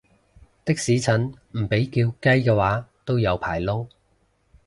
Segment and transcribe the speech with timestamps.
[0.65, 3.87] 的士陳唔被叫雞嘅話都有排撈